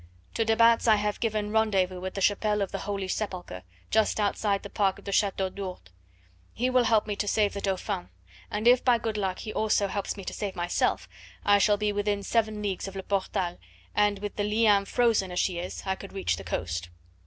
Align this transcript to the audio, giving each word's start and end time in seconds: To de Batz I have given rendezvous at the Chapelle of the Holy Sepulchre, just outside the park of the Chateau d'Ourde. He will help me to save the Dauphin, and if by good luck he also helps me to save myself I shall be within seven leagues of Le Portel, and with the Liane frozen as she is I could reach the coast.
To 0.33 0.43
de 0.43 0.55
Batz 0.55 0.87
I 0.87 0.95
have 0.95 1.19
given 1.19 1.51
rendezvous 1.51 2.03
at 2.05 2.15
the 2.15 2.21
Chapelle 2.21 2.63
of 2.63 2.71
the 2.71 2.79
Holy 2.79 3.07
Sepulchre, 3.07 3.61
just 3.91 4.19
outside 4.19 4.63
the 4.63 4.69
park 4.71 4.97
of 4.97 5.05
the 5.05 5.11
Chateau 5.11 5.47
d'Ourde. 5.47 5.91
He 6.55 6.71
will 6.71 6.85
help 6.85 7.05
me 7.05 7.15
to 7.17 7.27
save 7.27 7.53
the 7.53 7.61
Dauphin, 7.61 8.09
and 8.49 8.67
if 8.67 8.83
by 8.83 8.97
good 8.97 9.15
luck 9.15 9.37
he 9.37 9.53
also 9.53 9.87
helps 9.89 10.17
me 10.17 10.23
to 10.25 10.33
save 10.33 10.55
myself 10.55 11.07
I 11.45 11.59
shall 11.59 11.77
be 11.77 11.91
within 11.93 12.23
seven 12.23 12.63
leagues 12.63 12.87
of 12.87 12.95
Le 12.95 13.03
Portel, 13.03 13.59
and 13.93 14.17
with 14.17 14.37
the 14.37 14.43
Liane 14.43 14.85
frozen 14.85 15.31
as 15.31 15.37
she 15.39 15.59
is 15.59 15.83
I 15.85 15.93
could 15.93 16.13
reach 16.13 16.37
the 16.37 16.43
coast. 16.43 16.89